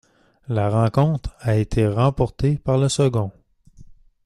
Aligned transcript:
La 0.47 0.67
rencontre 0.71 1.29
a 1.41 1.57
été 1.57 1.87
remportée 1.87 2.57
par 2.57 2.79
le 2.79 2.89
second. 2.89 3.31